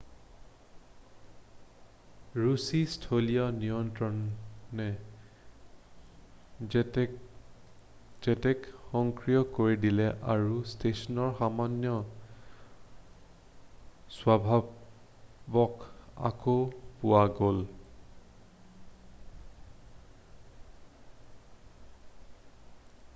[2.43, 4.87] ৰুছী স্থলীয় নিয়ন্ত্ৰণে
[6.75, 11.93] জেটক সক্ৰিয় কৰি দিলে আৰু ষ্টেচনৰ সামান্য
[14.19, 15.85] স্বভাৱক
[16.33, 16.57] আকৌ
[17.03, 17.61] পোৱা গ'ল